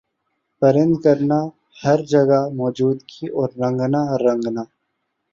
[0.59, 1.39] پرند کرنا
[1.81, 4.63] ہَر جگہ موجودگی اور رنگنا رنگنا